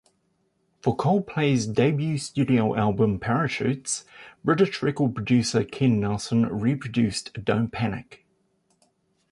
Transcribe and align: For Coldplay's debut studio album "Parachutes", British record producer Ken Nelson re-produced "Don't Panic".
For 0.81 0.95
Coldplay's 0.97 1.67
debut 1.67 2.17
studio 2.17 2.75
album 2.75 3.19
"Parachutes", 3.19 4.03
British 4.43 4.81
record 4.81 5.13
producer 5.13 5.63
Ken 5.63 5.99
Nelson 5.99 6.47
re-produced 6.47 7.43
"Don't 7.45 7.69
Panic". 7.71 8.25